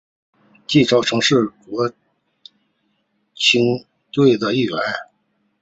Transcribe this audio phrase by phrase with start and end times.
[0.65, 1.91] 纪超曾经是国
[3.35, 4.75] 青队的一员。